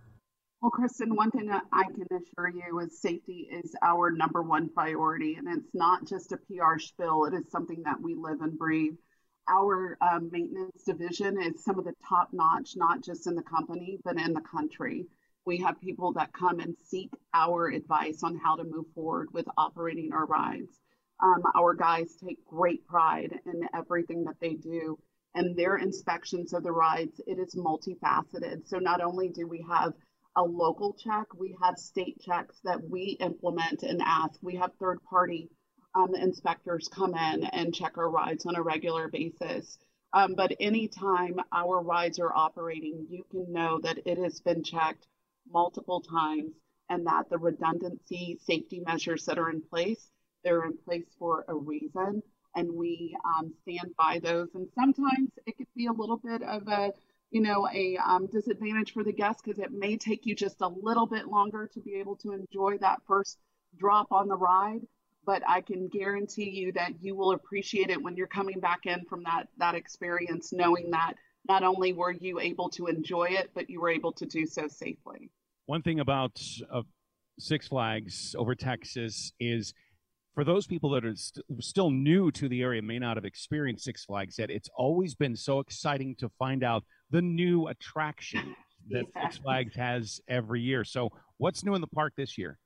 Well, 0.61 0.71
Kristen, 0.71 1.17
one 1.17 1.33
thing 1.33 1.47
that 1.47 1.65
I 1.73 1.85
can 1.85 2.07
assure 2.11 2.51
you 2.51 2.79
is 2.81 3.01
safety 3.01 3.49
is 3.51 3.75
our 3.83 4.13
number 4.13 4.43
one 4.43 4.69
priority, 4.69 5.35
and 5.35 5.49
it's 5.49 5.75
not 5.75 6.07
just 6.07 6.31
a 6.31 6.37
PR 6.37 6.79
spill. 6.79 7.25
It 7.25 7.35
is 7.35 7.51
something 7.51 7.83
that 7.85 8.01
we 8.01 8.15
live 8.15 8.43
and 8.43 8.57
breathe. 8.57 8.95
Our 9.49 9.99
um, 10.01 10.31
maintenance 10.31 10.85
division 10.85 11.43
is 11.43 11.65
some 11.65 11.81
of 11.81 11.85
the 11.85 11.95
top 12.09 12.29
notch, 12.33 12.75
not 12.77 13.03
just 13.03 13.27
in 13.27 13.35
the 13.35 13.43
company, 13.43 13.99
but 14.05 14.17
in 14.17 14.35
the 14.35 14.41
country 14.41 15.07
we 15.45 15.59
have 15.59 15.81
people 15.81 16.13
that 16.13 16.33
come 16.33 16.61
and 16.61 16.77
seek 16.85 17.11
our 17.35 17.69
advice 17.69 18.23
on 18.23 18.37
how 18.37 18.57
to 18.57 18.65
move 18.65 18.87
forward 18.95 19.29
with 19.33 19.47
operating 19.57 20.13
our 20.13 20.27
rides. 20.27 20.79
Um, 21.23 21.43
our 21.57 21.75
guys 21.75 22.17
take 22.17 22.45
great 22.47 22.87
pride 22.87 23.39
in 23.47 23.69
everything 23.75 24.25
that 24.25 24.41
they 24.41 24.55
do 24.55 24.99
and 25.35 25.57
their 25.57 25.77
inspections 25.77 26.53
of 26.53 26.63
the 26.63 26.73
rides. 26.73 27.21
It 27.27 27.39
is 27.39 27.55
multifaceted. 27.55 28.67
So 28.67 28.79
not 28.79 29.01
only 29.01 29.29
do 29.29 29.47
we 29.47 29.65
have 29.69 29.95
a 30.37 30.43
local 30.43 30.95
check 30.95 31.27
we 31.39 31.55
have 31.63 31.77
state 31.77 32.19
checks 32.21 32.59
that 32.65 32.83
we 32.89 33.19
implement 33.21 33.83
and 33.83 34.01
ask. 34.03 34.39
We 34.43 34.57
have 34.57 34.71
third 34.81 35.03
party 35.05 35.51
um, 35.95 36.15
inspectors 36.15 36.89
come 36.89 37.15
in 37.15 37.45
and 37.45 37.75
check 37.75 37.99
our 37.99 38.09
rides 38.09 38.47
on 38.47 38.57
a 38.57 38.63
regular 38.63 39.09
basis. 39.09 39.79
Um, 40.15 40.35
but 40.35 40.53
anytime 40.59 41.37
our 41.53 41.83
rides 41.83 42.19
are 42.19 42.33
operating 42.35 43.07
you 43.11 43.25
can 43.31 43.53
know 43.53 43.81
that 43.83 43.99
it 44.07 44.19
has 44.19 44.41
been 44.41 44.63
checked 44.63 45.07
multiple 45.53 46.01
times 46.01 46.53
and 46.89 47.07
that 47.07 47.29
the 47.31 47.39
redundancy 47.39 48.39
safety 48.45 48.83
measures 48.85 49.25
that 49.25 49.39
are 49.39 49.51
in 49.51 49.63
place, 49.63 50.11
they're 50.45 50.65
in 50.65 50.77
place 50.77 51.07
for 51.19 51.45
a 51.49 51.55
reason. 51.55 52.23
And 52.55 52.75
we 52.75 53.17
um, 53.25 53.55
stand 53.63 53.95
by 53.97 54.19
those. 54.19 54.49
And 54.55 54.69
sometimes 54.75 55.31
it 55.47 55.57
could 55.57 55.69
be 55.75 55.87
a 55.87 55.93
little 55.93 56.19
bit 56.19 56.43
of 56.43 56.69
a, 56.69 56.93
you 57.31 57.41
know, 57.41 57.67
a 57.73 57.97
um, 57.97 58.27
disadvantage 58.27 58.93
for 58.93 59.03
the 59.03 59.13
guest 59.13 59.41
because 59.43 59.59
it 59.59 59.73
may 59.73 59.97
take 59.97 60.27
you 60.27 60.35
just 60.35 60.61
a 60.61 60.69
little 60.69 61.07
bit 61.07 61.29
longer 61.29 61.71
to 61.73 61.81
be 61.81 61.95
able 61.95 62.17
to 62.17 62.33
enjoy 62.33 62.77
that 62.79 63.01
first 63.07 63.39
drop 63.79 64.13
on 64.13 64.29
the 64.29 64.37
ride. 64.37 64.81
But 65.25 65.43
I 65.49 65.63
can 65.63 65.89
guarantee 65.89 66.51
you 66.51 66.73
that 66.73 66.93
you 67.01 67.15
will 67.17 67.33
appreciate 67.33 67.89
it 67.89 68.03
when 68.03 68.17
you're 68.17 68.27
coming 68.27 68.61
back 68.61 68.85
in 68.85 69.05
from 69.07 69.23
that 69.23 69.49
that 69.57 69.77
experience, 69.77 70.53
knowing 70.53 70.91
that 70.91 71.15
not 71.49 71.63
only 71.63 71.93
were 71.93 72.11
you 72.11 72.39
able 72.39 72.69
to 72.71 72.89
enjoy 72.89 73.29
it, 73.31 73.51
but 73.55 73.71
you 73.71 73.81
were 73.81 73.89
able 73.89 74.13
to 74.13 74.27
do 74.27 74.47
so 74.47 74.69
safely. 74.69 75.31
One 75.67 75.83
thing 75.83 76.01
about 76.01 76.41
uh, 76.73 76.83
Six 77.39 77.69
Flags 77.69 78.35
over 78.39 78.55
Texas 78.55 79.33
is 79.41 79.73
for 80.35 80.45
those 80.45 80.67
people 80.67 80.91
that 80.91 81.05
are 81.05 81.15
st- 81.15 81.45
still 81.61 81.91
new 81.91 82.31
to 82.33 82.49
the 82.49 82.63
area, 82.63 82.83
may 82.83 82.99
not 82.99 83.17
have 83.17 83.25
experienced 83.25 83.85
Six 83.85 84.05
Flags 84.05 84.39
yet, 84.39 84.51
it's 84.51 84.69
always 84.77 85.15
been 85.15 85.37
so 85.37 85.61
exciting 85.61 86.17
to 86.17 86.29
find 86.39 86.65
out 86.65 86.85
the 87.11 87.23
new 87.23 87.69
attraction 87.69 88.57
that 88.91 89.05
yeah. 89.15 89.23
Six 89.29 89.39
Flags 89.39 89.75
has 89.77 90.21
every 90.29 90.61
year. 90.61 90.85
So, 90.85 91.11
what's 91.39 91.65
new 91.65 91.75
in 91.75 91.81
the 91.81 91.87
park 91.87 92.15
this 92.17 92.37
year? 92.37 92.59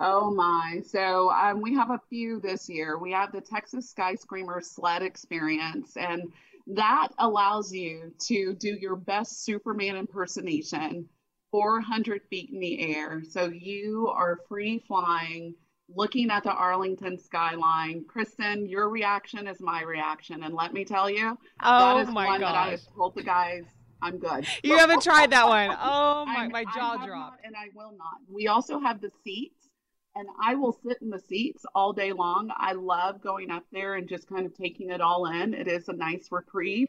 Oh 0.00 0.32
my. 0.32 0.80
So 0.84 1.30
um, 1.30 1.60
we 1.60 1.74
have 1.74 1.90
a 1.90 2.00
few 2.10 2.40
this 2.40 2.68
year. 2.68 2.98
We 2.98 3.12
have 3.12 3.30
the 3.30 3.40
Texas 3.40 3.90
Sky 3.90 4.16
Screamer 4.16 4.60
sled 4.60 5.02
experience, 5.02 5.96
and 5.96 6.32
that 6.66 7.08
allows 7.18 7.72
you 7.72 8.12
to 8.26 8.54
do 8.54 8.70
your 8.70 8.96
best 8.96 9.44
Superman 9.44 9.94
impersonation 9.96 11.08
400 11.54 12.22
feet 12.30 12.50
in 12.50 12.58
the 12.58 12.96
air. 12.96 13.22
So 13.30 13.44
you 13.44 14.08
are 14.08 14.40
free 14.48 14.82
flying, 14.88 15.54
looking 15.88 16.28
at 16.28 16.42
the 16.42 16.50
Arlington 16.50 17.16
skyline. 17.16 18.04
Kristen, 18.08 18.68
your 18.68 18.88
reaction 18.88 19.46
is 19.46 19.60
my 19.60 19.84
reaction. 19.84 20.42
And 20.42 20.52
let 20.52 20.72
me 20.72 20.84
tell 20.84 21.08
you, 21.08 21.38
oh 21.62 21.78
that 21.78 22.00
is 22.00 22.08
oh 22.08 22.10
my 22.10 22.26
one 22.26 22.40
gosh. 22.40 22.52
that 22.52 22.58
I 22.58 22.70
have 22.70 22.80
told 22.96 23.14
the 23.14 23.22
guys 23.22 23.62
I'm 24.02 24.18
good. 24.18 24.48
You 24.64 24.76
haven't 24.78 25.02
tried 25.02 25.30
that 25.30 25.46
one. 25.46 25.70
Oh 25.80 26.26
my, 26.26 26.48
my 26.48 26.64
jaw 26.64 26.96
dropped. 26.96 27.08
not, 27.08 27.38
and 27.44 27.54
I 27.54 27.68
will 27.72 27.92
not. 27.96 28.16
We 28.28 28.48
also 28.48 28.80
have 28.80 29.00
the 29.00 29.12
seats, 29.22 29.68
and 30.16 30.26
I 30.42 30.56
will 30.56 30.72
sit 30.72 30.98
in 31.02 31.10
the 31.10 31.20
seats 31.20 31.64
all 31.72 31.92
day 31.92 32.10
long. 32.10 32.50
I 32.56 32.72
love 32.72 33.22
going 33.22 33.52
up 33.52 33.62
there 33.70 33.94
and 33.94 34.08
just 34.08 34.26
kind 34.28 34.44
of 34.44 34.56
taking 34.56 34.90
it 34.90 35.00
all 35.00 35.26
in. 35.26 35.54
It 35.54 35.68
is 35.68 35.88
a 35.88 35.92
nice 35.92 36.26
reprieve. 36.32 36.88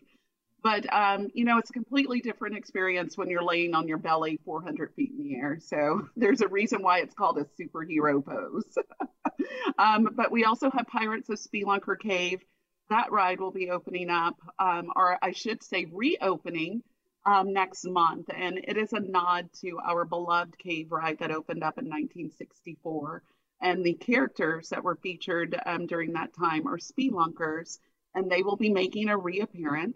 But 0.65 0.91
um, 0.91 1.27
you 1.35 1.45
know, 1.45 1.59
it's 1.59 1.69
a 1.69 1.73
completely 1.73 2.21
different 2.21 2.57
experience 2.57 3.15
when 3.15 3.29
you're 3.29 3.43
laying 3.43 3.75
on 3.75 3.87
your 3.87 3.99
belly 3.99 4.39
400 4.45 4.95
feet 4.95 5.11
in 5.15 5.23
the 5.23 5.35
air. 5.35 5.59
So 5.59 6.09
there's 6.15 6.41
a 6.41 6.47
reason 6.47 6.81
why 6.81 7.01
it's 7.01 7.13
called 7.13 7.37
a 7.37 7.45
superhero 7.61 8.25
pose. 8.25 8.65
um, 9.77 10.09
but 10.15 10.31
we 10.31 10.43
also 10.43 10.71
have 10.71 10.87
Pirates 10.87 11.29
of 11.29 11.37
Speelunker 11.37 11.99
Cave. 11.99 12.41
That 12.89 13.11
ride 13.11 13.39
will 13.39 13.51
be 13.51 13.69
opening 13.69 14.09
up, 14.09 14.37
um, 14.57 14.91
or 14.95 15.19
I 15.21 15.33
should 15.33 15.61
say, 15.61 15.85
reopening 15.93 16.81
um, 17.27 17.53
next 17.53 17.85
month. 17.85 18.31
And 18.35 18.57
it 18.57 18.75
is 18.75 18.91
a 18.91 18.99
nod 18.99 19.49
to 19.61 19.77
our 19.87 20.03
beloved 20.03 20.57
cave 20.57 20.91
ride 20.91 21.19
that 21.19 21.29
opened 21.29 21.63
up 21.63 21.77
in 21.77 21.85
1964. 21.85 23.21
And 23.61 23.85
the 23.85 23.93
characters 23.93 24.69
that 24.69 24.83
were 24.83 24.95
featured 24.95 25.55
um, 25.63 25.85
during 25.85 26.13
that 26.13 26.33
time 26.33 26.67
are 26.67 26.79
Speelunkers, 26.79 27.77
and 28.15 28.31
they 28.31 28.41
will 28.41 28.57
be 28.57 28.71
making 28.71 29.09
a 29.09 29.17
reappearance. 29.17 29.95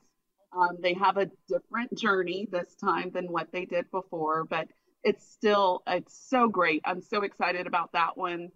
Um, 0.52 0.78
they 0.82 0.94
have 0.96 1.18
a 1.18 1.30
different 1.48 1.98
journey 1.98 2.48
this 2.52 2.76
time 2.76 3.12
than 3.14 3.32
what 3.32 3.52
they 3.52 3.66
did 3.66 3.90
before, 3.92 4.46
but 4.46 4.68
it's 5.04 5.26
still 5.32 5.84
it's 5.88 6.14
so 6.30 6.48
great. 6.48 6.82
I'm 6.86 7.02
so 7.02 7.22
excited 7.22 7.68
about 7.68 7.94
that 7.94 8.18
one 8.18 8.52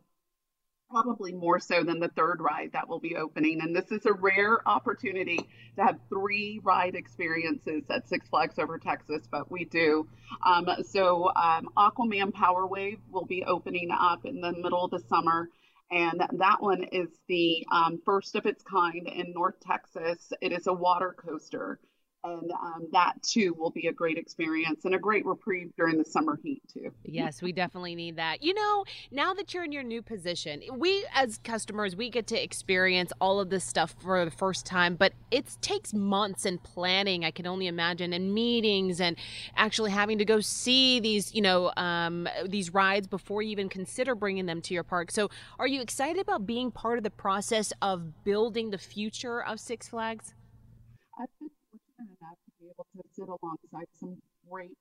probably 0.94 1.34
more 1.34 1.60
so 1.60 1.84
than 1.84 2.00
the 2.00 2.10
third 2.10 2.40
ride 2.40 2.70
that 2.74 2.88
will 2.88 3.00
be 3.00 3.16
opening. 3.16 3.62
And 3.62 3.76
this 3.76 3.92
is 3.92 4.06
a 4.06 4.14
rare 4.14 4.60
opportunity 4.68 5.40
to 5.76 5.84
have 5.84 5.98
three 6.08 6.60
ride 6.64 6.94
experiences 6.94 7.84
at 7.90 8.08
Six 8.08 8.28
Flags 8.30 8.60
Over 8.60 8.78
Texas, 8.78 9.28
but 9.32 9.52
we 9.52 9.66
do. 9.66 10.08
Um, 10.46 10.68
so 10.84 11.32
um, 11.36 11.70
Aquaman 11.76 12.32
Power 12.32 12.68
Wave 12.68 13.00
will 13.12 13.26
be 13.26 13.44
opening 13.44 13.90
up 13.92 14.26
in 14.26 14.40
the 14.40 14.52
middle 14.52 14.86
of 14.86 14.92
the 14.92 15.02
summer. 15.10 15.50
And 15.94 16.24
that 16.40 16.60
one 16.60 16.84
is 16.92 17.10
the 17.28 17.66
um, 17.72 18.02
first 18.04 18.36
of 18.36 18.48
its 18.48 18.64
kind 18.64 19.08
in 19.08 19.32
North 19.32 19.60
Texas. 19.60 20.34
It 20.42 20.52
is 20.52 20.66
a 20.66 20.74
water 20.74 21.16
coaster. 21.16 21.80
And 22.26 22.52
um, 22.52 22.88
that 22.94 23.22
too 23.22 23.54
will 23.58 23.70
be 23.70 23.88
a 23.88 23.94
great 23.94 24.18
experience 24.18 24.86
and 24.86 24.96
a 24.96 25.00
great 25.00 25.26
reprieve 25.26 25.72
during 25.76 25.98
the 25.98 26.06
summer 26.06 26.40
heat, 26.42 26.62
too. 26.74 26.94
Yes, 27.04 27.42
we 27.42 27.52
definitely 27.52 27.96
need 27.96 28.16
that. 28.16 28.42
You 28.42 28.54
know, 28.54 28.86
now 29.12 29.34
that 29.34 29.54
you're 29.54 29.66
in 29.66 29.74
your 29.74 29.84
new 29.84 30.02
position, 30.02 30.62
we 30.78 31.06
as 31.14 31.40
customers, 31.44 31.98
we 31.98 32.10
get 32.10 32.28
to 32.28 32.42
experience 32.42 33.12
all 33.20 33.42
of 33.42 33.50
this 33.50 33.66
stuff 33.66 33.94
for 34.02 34.24
the 34.24 34.32
first 34.32 34.66
time, 34.66 34.96
but 34.96 35.12
it 35.32 35.58
takes 35.62 35.94
months 35.94 36.46
and 36.46 36.64
planning, 36.64 37.26
I 37.26 37.32
can 37.32 37.46
only 37.46 37.68
imagine, 37.68 38.14
and 38.14 38.34
meetings 38.34 39.02
and 39.02 39.18
actually 39.58 39.92
having 39.92 40.18
to 40.20 40.26
go 40.26 40.40
see 40.40 41.02
these, 41.02 41.34
you 41.36 41.42
know, 41.42 41.74
um, 41.76 42.30
these 42.48 42.74
rides 42.74 43.08
before 43.08 43.42
you 43.42 43.50
even 43.52 43.68
consider 43.68 44.16
bringing 44.16 44.46
them 44.46 44.62
to 44.62 44.74
your 44.74 44.84
park. 44.84 45.12
So, 45.12 45.30
are 45.60 45.68
you 45.68 45.82
excited 45.82 46.22
about 46.22 46.46
being 46.46 46.72
part 46.72 46.98
of 46.98 47.04
the 47.04 47.12
process 47.12 47.74
of 47.82 48.24
building 48.24 48.70
the 48.70 48.78
future 48.78 49.44
of 49.44 49.60
Six 49.60 49.90
Flags? 49.90 50.34
I've 51.20 51.28
been 51.40 51.50
fortunate 51.70 52.18
enough 52.20 52.38
to 52.46 52.52
be 52.60 52.70
able 52.70 52.86
to 52.92 52.98
sit 53.16 53.28
alongside 53.28 53.88
some 54.00 54.18
great 54.50 54.78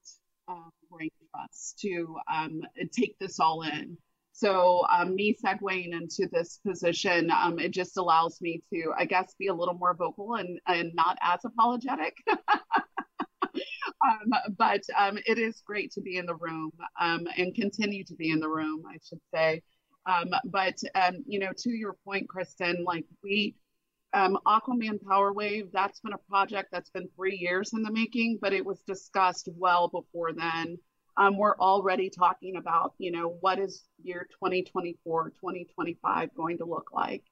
um, 0.48 0.70
brain 0.90 1.10
trusts 1.30 1.74
to 1.80 2.16
um, 2.32 2.62
take 2.92 3.18
this 3.18 3.38
all 3.40 3.62
in. 3.62 3.96
So, 4.32 4.86
um, 4.90 5.14
me 5.14 5.36
segueing 5.44 5.92
into 5.92 6.26
this 6.32 6.58
position, 6.66 7.30
um, 7.30 7.58
it 7.58 7.70
just 7.70 7.98
allows 7.98 8.40
me 8.40 8.62
to, 8.72 8.92
I 8.96 9.04
guess, 9.04 9.34
be 9.38 9.48
a 9.48 9.54
little 9.54 9.74
more 9.74 9.94
vocal 9.94 10.36
and, 10.36 10.58
and 10.66 10.92
not 10.94 11.18
as 11.22 11.40
apologetic. 11.44 12.16
um, 13.52 14.32
but 14.56 14.80
um, 14.96 15.18
it 15.26 15.38
is 15.38 15.62
great 15.66 15.92
to 15.92 16.00
be 16.00 16.16
in 16.16 16.24
the 16.26 16.34
room 16.34 16.72
um, 16.98 17.26
and 17.36 17.54
continue 17.54 18.04
to 18.04 18.14
be 18.14 18.30
in 18.30 18.40
the 18.40 18.48
room, 18.48 18.82
I 18.88 18.96
should 19.06 19.20
say. 19.34 19.62
Um, 20.06 20.30
but, 20.46 20.78
you 21.26 21.38
know, 21.38 21.50
to 21.58 21.70
your 21.70 21.94
point, 22.04 22.28
Kristen, 22.28 22.84
like 22.84 23.04
we, 23.22 23.54
um, 24.14 24.38
Aquaman 24.46 25.02
Power 25.02 25.32
Wave, 25.32 25.68
that's 25.72 26.00
been 26.00 26.12
a 26.12 26.30
project 26.30 26.68
that's 26.72 26.90
been 26.90 27.08
three 27.16 27.36
years 27.36 27.72
in 27.72 27.82
the 27.82 27.90
making, 27.90 28.38
but 28.40 28.52
it 28.52 28.64
was 28.64 28.80
discussed 28.86 29.48
well 29.56 29.88
before 29.88 30.32
then. 30.32 30.78
Um, 31.16 31.36
we're 31.36 31.56
already 31.56 32.10
talking 32.10 32.56
about, 32.56 32.94
you 32.98 33.10
know, 33.10 33.36
what 33.40 33.58
is 33.58 33.84
year 34.02 34.26
2024, 34.32 35.30
2025 35.30 36.34
going 36.34 36.58
to 36.58 36.64
look 36.64 36.90
like? 36.92 37.22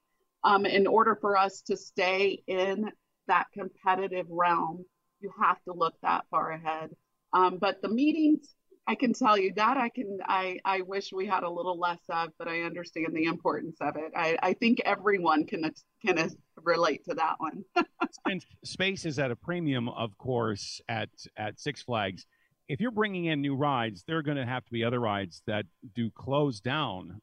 Um, 0.45 0.67
in 0.67 0.87
order 0.87 1.17
for 1.21 1.37
us 1.37 1.63
to 1.63 1.77
stay 1.77 2.43
in 2.47 2.91
that 3.27 3.47
competitive 3.53 4.27
realm, 4.29 4.85
you 5.21 5.31
have 5.41 5.63
to 5.65 5.73
look 5.73 5.95
that 6.03 6.25
far 6.31 6.51
ahead. 6.51 6.91
Um, 7.33 7.59
but 7.59 7.81
the 7.83 7.89
meetings, 7.89 8.55
I 8.87 8.95
can 8.95 9.13
tell 9.13 9.39
you 9.39 9.53
that 9.57 9.77
I 9.77 9.89
can, 9.89 10.19
I, 10.27 10.59
I 10.65 10.81
wish 10.81 11.13
we 11.13 11.27
had 11.27 11.43
a 11.43 11.51
little 11.51 11.79
less 11.79 12.01
of, 12.09 12.31
but 12.39 12.49
I 12.49 12.63
understand 12.63 13.09
the 13.13 13.25
importance 13.25 13.77
of 13.81 13.97
it. 13.97 14.13
I, 14.17 14.37
I 14.43 14.53
think 14.55 14.81
everyone 14.85 15.47
can, 15.47 15.71
can 16.05 16.19
relate 16.64 17.05
to 17.05 17.14
that 17.14 17.37
one. 17.38 17.64
and 18.26 18.45
space 18.64 19.05
is 19.05 19.19
at 19.19 19.31
a 19.31 19.37
premium, 19.37 19.88
of 19.88 20.17
course, 20.19 20.81
at 20.88 21.11
at 21.37 21.61
Six 21.61 21.83
Flags. 21.83 22.26
If 22.69 22.81
you're 22.81 22.90
bringing 22.90 23.25
in 23.25 23.40
new 23.40 23.57
rides, 23.57 24.05
there 24.07 24.19
are 24.19 24.23
going 24.23 24.37
to 24.37 24.47
have 24.47 24.64
to 24.64 24.73
be 24.73 24.85
other 24.85 25.00
rides 25.00 25.43
that 25.47 25.67
do 25.95 26.11
close 26.11 26.61
down 26.61 27.21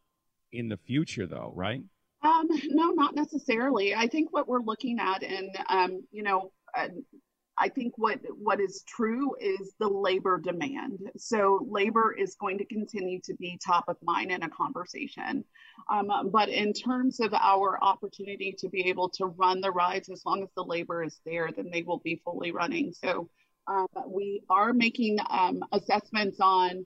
in 0.52 0.68
the 0.68 0.78
future, 0.78 1.26
though, 1.26 1.54
right? 1.56 1.82
Um, 2.22 2.48
no, 2.70 2.90
not 2.92 3.16
necessarily. 3.16 3.96
I 3.96 4.08
think 4.08 4.34
what 4.34 4.48
we're 4.48 4.62
looking 4.62 5.00
at, 5.00 5.24
and 5.24 5.50
um, 5.70 6.04
you 6.12 6.24
know, 6.24 6.52
uh, 6.78 6.90
I 7.60 7.70
think 7.70 7.94
what 7.98 8.20
what 8.38 8.60
is 8.60 8.84
true 8.88 9.36
is 9.40 9.74
the 9.80 9.88
labor 9.88 10.40
demand. 10.40 11.00
So 11.18 11.66
labor 11.70 12.14
is 12.18 12.36
going 12.36 12.58
to 12.60 12.66
continue 12.66 13.20
to 13.22 13.34
be 13.36 13.60
top 13.66 13.86
of 13.88 13.98
mind 14.04 14.32
in 14.32 14.44
a 14.44 14.50
conversation. 14.50 15.44
Um, 15.90 16.30
but 16.32 16.50
in 16.50 16.74
terms 16.74 17.20
of 17.20 17.34
our 17.34 17.84
opportunity 17.84 18.56
to 18.60 18.70
be 18.70 18.88
able 18.90 19.10
to 19.10 19.26
run 19.26 19.62
the 19.62 19.72
rides, 19.72 20.10
as 20.10 20.24
long 20.26 20.44
as 20.44 20.50
the 20.56 20.64
labor 20.64 21.04
is 21.04 21.20
there, 21.26 21.50
then 21.56 21.70
they 21.72 21.82
will 21.82 22.00
be 22.00 22.22
fully 22.24 22.52
running. 22.52 22.94
So 22.94 23.30
um, 23.68 23.88
we 24.08 24.44
are 24.50 24.74
making 24.74 25.18
um, 25.30 25.64
assessments 25.72 26.40
on 26.40 26.86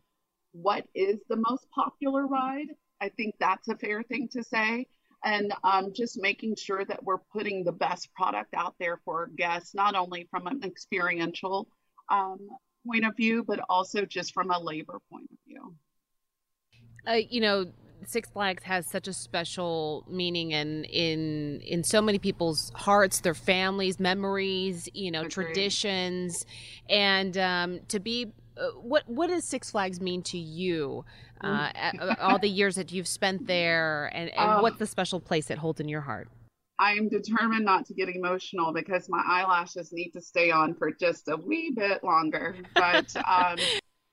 what 0.53 0.85
is 0.95 1.19
the 1.29 1.37
most 1.37 1.67
popular 1.73 2.27
ride. 2.27 2.67
I 3.01 3.09
think 3.09 3.35
that's 3.39 3.67
a 3.67 3.75
fair 3.75 4.03
thing 4.03 4.29
to 4.33 4.43
say 4.43 4.87
and 5.23 5.53
um, 5.63 5.93
just 5.93 6.19
making 6.19 6.55
sure 6.55 6.83
that 6.85 7.03
we're 7.03 7.19
putting 7.33 7.63
the 7.63 7.71
best 7.71 8.13
product 8.13 8.53
out 8.55 8.75
there 8.79 8.99
for 9.05 9.21
our 9.21 9.27
guests, 9.27 9.75
not 9.75 9.95
only 9.95 10.27
from 10.31 10.47
an 10.47 10.63
experiential 10.63 11.67
um, 12.09 12.39
point 12.85 13.05
of 13.05 13.15
view, 13.15 13.43
but 13.43 13.59
also 13.69 14.05
just 14.05 14.33
from 14.33 14.51
a 14.51 14.59
labor 14.59 14.99
point 15.11 15.29
of 15.31 15.37
view. 15.47 15.75
Uh, 17.07 17.19
you 17.29 17.41
know, 17.41 17.65
Six 18.05 18.29
Flags 18.29 18.63
has 18.63 18.87
such 18.87 19.07
a 19.07 19.13
special 19.13 20.03
meaning 20.09 20.51
in 20.51 20.85
in 20.85 21.61
in 21.61 21.83
so 21.83 22.01
many 22.01 22.17
people's 22.17 22.71
hearts, 22.75 23.19
their 23.19 23.35
families, 23.35 23.99
memories, 23.99 24.89
you 24.93 25.11
know, 25.11 25.21
Agreed. 25.21 25.31
traditions, 25.31 26.45
and 26.89 27.37
um, 27.37 27.79
to 27.89 27.99
be. 27.99 28.31
Uh, 28.57 28.69
what 28.71 29.07
what 29.07 29.27
does 29.27 29.45
Six 29.45 29.71
Flags 29.71 30.01
mean 30.01 30.21
to 30.23 30.37
you? 30.37 31.05
Uh, 31.43 31.71
all 32.19 32.37
the 32.37 32.49
years 32.49 32.75
that 32.75 32.91
you've 32.91 33.07
spent 33.07 33.47
there, 33.47 34.11
and, 34.13 34.29
and 34.29 34.59
Oh. 34.59 34.61
what's 34.61 34.77
the 34.77 34.85
special 34.85 35.19
place 35.19 35.49
it 35.49 35.57
holds 35.57 35.79
in 35.79 35.89
your 35.89 36.01
heart? 36.01 36.27
I 36.77 36.93
am 36.93 37.09
determined 37.09 37.65
not 37.65 37.85
to 37.87 37.93
get 37.93 38.09
emotional 38.09 38.73
because 38.73 39.07
my 39.07 39.23
eyelashes 39.25 39.91
need 39.93 40.11
to 40.11 40.21
stay 40.21 40.51
on 40.51 40.73
for 40.75 40.91
just 40.91 41.27
a 41.27 41.37
wee 41.37 41.71
bit 41.75 42.03
longer. 42.03 42.55
But 42.75 43.05
um, 43.27 43.59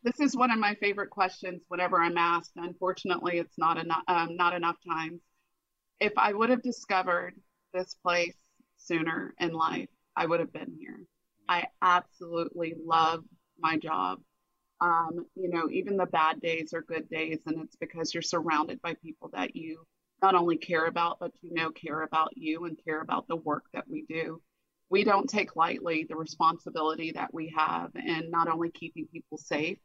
this 0.03 0.21
is 0.21 0.37
one 0.37 0.51
of 0.51 0.59
my 0.59 0.75
favorite 0.75 1.11
questions 1.11 1.63
whenever 1.69 2.01
I'm 2.01 2.17
asked. 2.17 2.53
Unfortunately, 2.57 3.39
it's 3.39 3.59
not 3.59 3.79
enough 3.79 4.03
um, 4.09 4.37
not 4.37 4.55
enough 4.55 4.77
times. 4.89 5.21
If 6.01 6.13
I 6.17 6.33
would 6.33 6.51
have 6.51 6.63
discovered 6.63 7.35
this 7.75 7.95
place 7.95 8.37
sooner 8.77 9.35
in 9.39 9.53
life, 9.53 9.89
I 10.17 10.27
would 10.27 10.41
have 10.41 10.53
been 10.53 10.77
here. 10.79 11.01
I 11.49 11.67
absolutely 11.83 12.75
love 12.85 13.25
my 13.59 13.77
job. 13.77 14.21
Um, 14.81 15.27
you 15.35 15.49
know, 15.51 15.69
even 15.71 15.97
the 15.97 16.07
bad 16.07 16.41
days 16.41 16.73
are 16.73 16.83
good 16.83 17.09
days, 17.09 17.41
and 17.47 17.61
it's 17.63 17.77
because 17.77 18.15
you're 18.15 18.23
surrounded 18.23 18.81
by 18.81 18.95
people 18.95 19.31
that 19.33 19.57
you 19.57 19.85
not 20.23 20.35
only 20.35 20.57
care 20.57 20.87
about, 20.87 21.19
but 21.21 21.33
you 21.43 21.53
know, 21.53 21.71
care 21.71 22.03
about 22.03 22.37
you 22.37 22.65
and 22.65 22.79
care 22.85 23.01
about 23.01 23.27
the 23.29 23.37
work 23.37 23.65
that 23.73 23.89
we 23.89 24.05
do. 24.09 24.41
We 24.91 25.05
don't 25.05 25.29
take 25.29 25.57
lightly 25.57 26.07
the 26.09 26.17
responsibility 26.17 27.13
that 27.13 27.35
we 27.35 27.53
have 27.57 27.91
in 27.95 28.31
not 28.31 28.49
only 28.49 28.71
keeping 28.71 29.07
people 29.07 29.37
safe, 29.39 29.79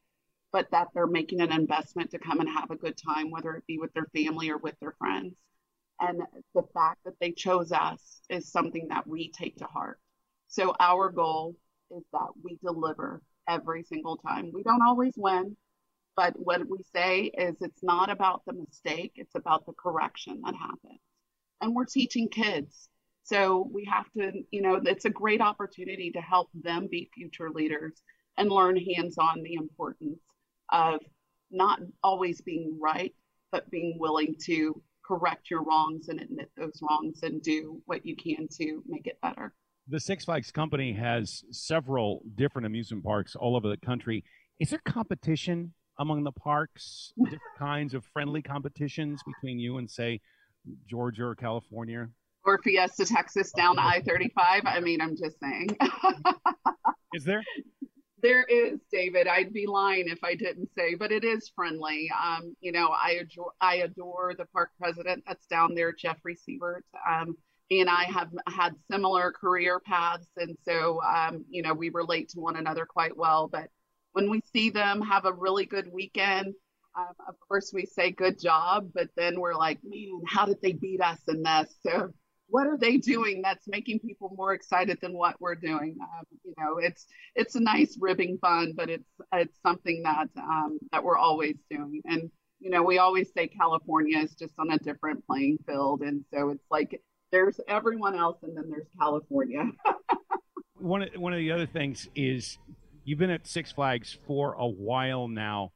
but 0.51 0.69
that 0.71 0.87
they're 0.93 1.07
making 1.07 1.41
an 1.41 1.51
investment 1.51 2.11
to 2.11 2.19
come 2.19 2.39
and 2.39 2.49
have 2.49 2.71
a 2.71 2.75
good 2.75 2.95
time, 2.97 3.31
whether 3.31 3.53
it 3.55 3.65
be 3.67 3.79
with 3.79 3.93
their 3.93 4.07
family 4.15 4.49
or 4.49 4.57
with 4.57 4.79
their 4.79 4.93
friends. 4.97 5.35
And 5.99 6.21
the 6.53 6.63
fact 6.73 6.99
that 7.05 7.19
they 7.19 7.31
chose 7.31 7.71
us 7.71 8.21
is 8.29 8.51
something 8.51 8.87
that 8.89 9.07
we 9.07 9.31
take 9.31 9.57
to 9.57 9.65
heart. 9.65 9.99
So 10.47 10.75
our 10.79 11.09
goal 11.09 11.55
is 11.91 12.03
that 12.13 12.29
we 12.43 12.57
deliver 12.63 13.21
every 13.47 13.83
single 13.83 14.17
time. 14.17 14.51
We 14.53 14.63
don't 14.63 14.81
always 14.81 15.13
win, 15.17 15.55
but 16.15 16.33
what 16.37 16.61
we 16.69 16.77
say 16.95 17.31
is 17.37 17.55
it's 17.61 17.83
not 17.83 18.09
about 18.09 18.43
the 18.45 18.53
mistake, 18.53 19.13
it's 19.15 19.35
about 19.35 19.65
the 19.65 19.73
correction 19.73 20.41
that 20.45 20.55
happens. 20.55 20.99
And 21.61 21.73
we're 21.73 21.85
teaching 21.85 22.29
kids. 22.29 22.89
So 23.23 23.69
we 23.73 23.85
have 23.85 24.05
to, 24.17 24.43
you 24.51 24.61
know, 24.61 24.81
it's 24.83 25.05
a 25.05 25.09
great 25.09 25.41
opportunity 25.41 26.11
to 26.11 26.21
help 26.21 26.49
them 26.53 26.87
be 26.91 27.09
future 27.13 27.49
leaders 27.49 28.01
and 28.37 28.49
learn 28.49 28.77
hands 28.77 29.17
on 29.17 29.41
the 29.43 29.53
importance 29.53 30.19
of 30.71 30.99
not 31.51 31.79
always 32.03 32.41
being 32.41 32.77
right, 32.81 33.13
but 33.51 33.69
being 33.69 33.97
willing 33.97 34.35
to 34.45 34.81
correct 35.05 35.49
your 35.49 35.63
wrongs 35.63 36.09
and 36.09 36.19
admit 36.19 36.49
those 36.57 36.79
wrongs 36.81 37.23
and 37.23 37.41
do 37.41 37.81
what 37.85 38.05
you 38.05 38.15
can 38.15 38.47
to 38.59 38.83
make 38.87 39.07
it 39.07 39.19
better. 39.21 39.53
The 39.87 39.99
Six 39.99 40.25
Flags 40.25 40.51
Company 40.51 40.93
has 40.93 41.43
several 41.51 42.21
different 42.35 42.65
amusement 42.65 43.03
parks 43.03 43.35
all 43.35 43.55
over 43.55 43.67
the 43.67 43.77
country. 43.77 44.23
Is 44.59 44.69
there 44.69 44.79
competition 44.85 45.73
among 45.99 46.23
the 46.23 46.31
parks, 46.31 47.11
different 47.23 47.41
kinds 47.59 47.93
of 47.93 48.05
friendly 48.05 48.41
competitions 48.41 49.21
between 49.25 49.59
you 49.59 49.77
and, 49.77 49.89
say, 49.89 50.21
Georgia 50.87 51.25
or 51.25 51.35
California? 51.35 52.07
Or 52.45 52.59
Fiesta, 52.59 53.05
Texas 53.05 53.51
down 53.51 53.77
I 53.77 54.01
35? 54.01 54.63
I 54.65 54.79
mean, 54.79 55.01
I'm 55.01 55.17
just 55.17 55.37
saying. 55.39 55.77
Is 57.13 57.25
there? 57.25 57.43
There 58.21 58.43
is, 58.43 58.79
David. 58.89 59.27
I'd 59.27 59.51
be 59.51 59.67
lying 59.67 60.07
if 60.07 60.23
I 60.23 60.35
didn't 60.35 60.69
say, 60.77 60.95
but 60.95 61.11
it 61.11 61.25
is 61.25 61.51
friendly. 61.53 62.09
Um, 62.17 62.55
you 62.61 62.71
know, 62.71 62.87
I 62.87 63.19
adore, 63.21 63.51
I 63.59 63.75
adore 63.75 64.33
the 64.37 64.45
park 64.45 64.69
president 64.79 65.25
that's 65.27 65.45
down 65.45 65.75
there, 65.75 65.91
Jeffrey 65.91 66.35
Siebert. 66.35 66.85
Um, 67.05 67.35
and 67.71 67.89
I 67.89 68.03
have 68.03 68.29
had 68.47 68.75
similar 68.91 69.31
career 69.31 69.79
paths. 69.79 70.27
And 70.37 70.57
so, 70.65 71.01
um, 71.01 71.45
you 71.49 71.61
know, 71.61 71.73
we 71.73 71.89
relate 71.89 72.29
to 72.29 72.39
one 72.39 72.55
another 72.55 72.85
quite 72.85 73.15
well. 73.17 73.47
But 73.47 73.69
when 74.13 74.29
we 74.29 74.41
see 74.53 74.69
them 74.69 75.01
have 75.01 75.25
a 75.25 75.33
really 75.33 75.65
good 75.65 75.87
weekend, 75.91 76.53
um, 76.95 77.13
of 77.27 77.35
course, 77.47 77.71
we 77.73 77.85
say 77.85 78.11
good 78.11 78.39
job, 78.39 78.89
but 78.93 79.09
then 79.17 79.39
we're 79.39 79.55
like, 79.55 79.79
man, 79.83 80.21
how 80.27 80.45
did 80.45 80.61
they 80.61 80.73
beat 80.73 81.01
us 81.01 81.19
in 81.27 81.41
this? 81.41 81.75
So, 81.81 82.13
what 82.47 82.67
are 82.67 82.77
they 82.77 82.97
doing 82.97 83.41
that's 83.41 83.67
making 83.67 83.99
people 83.99 84.31
more 84.37 84.53
excited 84.53 84.99
than 85.01 85.13
what 85.13 85.41
we're 85.41 85.55
doing? 85.55 85.97
Um, 85.99 86.23
you 86.43 86.53
know, 86.59 86.77
it's 86.77 87.07
it's 87.35 87.55
a 87.55 87.59
nice 87.59 87.97
ribbing 87.99 88.37
fun, 88.39 88.73
but 88.75 88.89
it's 88.89 89.09
it's 89.33 89.57
something 89.65 90.03
that 90.03 90.27
um, 90.37 90.77
that 90.91 91.03
we're 91.03 91.17
always 91.17 91.55
doing. 91.71 92.01
And 92.05 92.29
you 92.59 92.69
know, 92.69 92.83
we 92.83 92.99
always 92.99 93.31
say 93.33 93.47
California 93.47 94.19
is 94.19 94.35
just 94.35 94.53
on 94.59 94.71
a 94.71 94.77
different 94.77 95.25
playing 95.25 95.57
field, 95.65 96.01
and 96.01 96.23
so 96.31 96.49
it's 96.49 96.65
like 96.69 97.01
there's 97.33 97.59
everyone 97.67 98.15
else, 98.15 98.37
and 98.43 98.55
then 98.55 98.69
there's 98.69 98.85
California. 98.97 99.63
one 100.75 101.01
of, 101.01 101.09
one 101.15 101.33
of 101.33 101.39
the 101.39 101.51
other 101.51 101.65
things 101.65 102.07
is 102.15 102.59
you've 103.03 103.17
been 103.17 103.31
at 103.31 103.47
Six 103.47 103.71
Flags 103.71 104.17
for 104.27 104.53
a 104.53 104.67
while 104.67 105.27
now. 105.27 105.71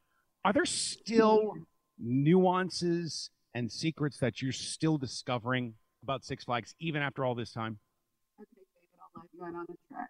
Are 0.45 0.53
there 0.53 0.65
still 0.65 1.53
nuances 1.97 3.31
and 3.55 3.71
secrets 3.71 4.19
that 4.19 4.39
you're 4.39 4.51
still 4.51 4.99
discovering 4.99 5.73
about 6.03 6.23
Six 6.23 6.43
Flags 6.43 6.75
even 6.79 7.01
after 7.01 7.25
all 7.25 7.33
this 7.33 7.51
time? 7.51 7.79
Okay, 8.39 8.47
David, 8.53 8.99
I'll 9.01 9.23
let 9.23 9.29
you 9.33 9.45
in 9.47 9.55
on 9.55 9.65
a 9.65 9.93
trick. 9.93 10.09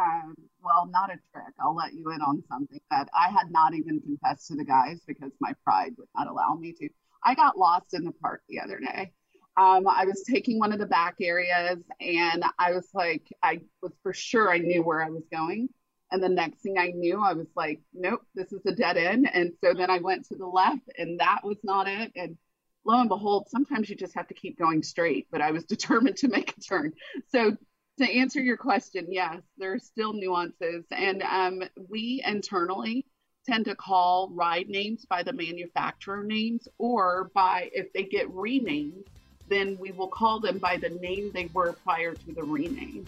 Um, 0.00 0.34
well, 0.62 0.88
not 0.90 1.10
a 1.10 1.18
trick. 1.32 1.54
I'll 1.60 1.76
let 1.76 1.92
you 1.92 2.10
in 2.10 2.20
on 2.20 2.42
something 2.50 2.80
that 2.90 3.08
I 3.16 3.30
had 3.30 3.52
not 3.52 3.74
even 3.74 4.00
confessed 4.00 4.48
to 4.48 4.56
the 4.56 4.64
guys 4.64 5.00
because 5.06 5.30
my 5.40 5.52
pride 5.64 5.92
would 5.96 6.08
not 6.16 6.26
allow 6.26 6.54
me 6.54 6.72
to. 6.72 6.88
I 7.24 7.36
got 7.36 7.56
lost 7.56 7.94
in 7.94 8.04
the 8.04 8.12
park 8.12 8.42
the 8.48 8.60
other 8.60 8.80
day 8.80 9.12
um, 9.58 9.88
I 9.88 10.04
was 10.04 10.22
taking 10.22 10.60
one 10.60 10.72
of 10.72 10.78
the 10.78 10.86
back 10.86 11.16
areas 11.20 11.80
and 12.00 12.44
I 12.58 12.72
was 12.72 12.88
like, 12.94 13.26
I 13.42 13.60
was 13.82 13.92
for 14.04 14.14
sure 14.14 14.52
I 14.52 14.58
knew 14.58 14.84
where 14.84 15.02
I 15.02 15.10
was 15.10 15.24
going. 15.32 15.68
And 16.12 16.22
the 16.22 16.28
next 16.28 16.60
thing 16.60 16.78
I 16.78 16.92
knew, 16.94 17.22
I 17.22 17.32
was 17.32 17.48
like, 17.56 17.80
nope, 17.92 18.22
this 18.34 18.52
is 18.52 18.64
a 18.66 18.72
dead 18.72 18.96
end. 18.96 19.28
And 19.30 19.52
so 19.62 19.74
then 19.74 19.90
I 19.90 19.98
went 19.98 20.26
to 20.26 20.36
the 20.36 20.46
left 20.46 20.88
and 20.96 21.18
that 21.18 21.40
was 21.42 21.58
not 21.64 21.88
it. 21.88 22.12
And 22.14 22.38
lo 22.86 23.00
and 23.00 23.08
behold, 23.08 23.48
sometimes 23.50 23.90
you 23.90 23.96
just 23.96 24.14
have 24.14 24.28
to 24.28 24.34
keep 24.34 24.58
going 24.58 24.84
straight, 24.84 25.26
but 25.32 25.42
I 25.42 25.50
was 25.50 25.64
determined 25.66 26.18
to 26.18 26.28
make 26.28 26.56
a 26.56 26.60
turn. 26.60 26.92
So 27.30 27.56
to 27.98 28.04
answer 28.08 28.40
your 28.40 28.56
question, 28.56 29.08
yes, 29.10 29.42
there 29.58 29.72
are 29.72 29.80
still 29.80 30.12
nuances. 30.12 30.84
And 30.92 31.22
um, 31.22 31.62
we 31.88 32.22
internally 32.24 33.06
tend 33.44 33.64
to 33.64 33.74
call 33.74 34.30
ride 34.32 34.68
names 34.68 35.04
by 35.04 35.24
the 35.24 35.32
manufacturer 35.32 36.22
names 36.22 36.68
or 36.78 37.32
by 37.34 37.70
if 37.72 37.92
they 37.92 38.04
get 38.04 38.30
renamed 38.30 39.08
then 39.48 39.76
we 39.80 39.92
will 39.92 40.08
call 40.08 40.40
them 40.40 40.58
by 40.58 40.76
the 40.76 40.90
name 40.90 41.30
they 41.32 41.48
were 41.52 41.72
prior 41.84 42.14
to 42.14 42.32
the 42.32 42.42
rename. 42.42 43.06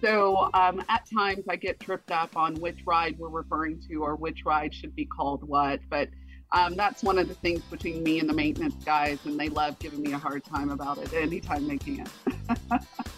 So 0.00 0.50
um, 0.54 0.82
at 0.88 1.06
times 1.12 1.44
I 1.48 1.56
get 1.56 1.80
tripped 1.80 2.12
up 2.12 2.36
on 2.36 2.54
which 2.56 2.78
ride 2.86 3.18
we're 3.18 3.28
referring 3.28 3.80
to 3.88 3.96
or 3.96 4.14
which 4.14 4.44
ride 4.44 4.72
should 4.72 4.94
be 4.94 5.04
called 5.04 5.42
what. 5.42 5.80
But 5.90 6.08
um, 6.52 6.76
that's 6.76 7.02
one 7.02 7.18
of 7.18 7.28
the 7.28 7.34
things 7.34 7.60
between 7.62 8.02
me 8.02 8.20
and 8.20 8.28
the 8.28 8.32
maintenance 8.32 8.82
guys, 8.84 9.18
and 9.26 9.38
they 9.38 9.48
love 9.48 9.78
giving 9.78 10.00
me 10.00 10.12
a 10.12 10.18
hard 10.18 10.44
time 10.44 10.70
about 10.70 10.98
it 10.98 11.12
anytime 11.12 11.66
they 11.66 11.78
can. 11.78 12.06